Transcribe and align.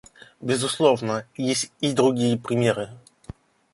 Безусловно, 0.41 1.27
есть 1.37 1.71
и 1.79 1.93
другие 1.93 2.35
примеры. 2.35 2.89